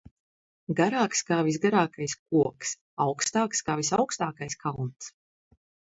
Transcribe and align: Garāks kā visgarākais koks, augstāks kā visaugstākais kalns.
Garāks 0.79 1.19
kā 1.27 1.37
visgarākais 1.49 2.17
koks, 2.21 2.73
augstāks 3.07 3.65
kā 3.69 3.79
visaugstākais 3.83 4.57
kalns. 4.65 5.15